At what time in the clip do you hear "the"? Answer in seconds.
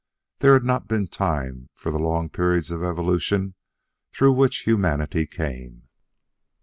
1.91-1.99